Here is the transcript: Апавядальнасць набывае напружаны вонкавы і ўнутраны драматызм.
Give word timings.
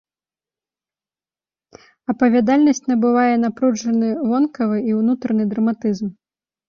Апавядальнасць 2.13 2.83
набывае 2.93 3.35
напружаны 3.45 4.09
вонкавы 4.33 4.77
і 4.93 5.01
ўнутраны 5.01 5.43
драматызм. 5.53 6.07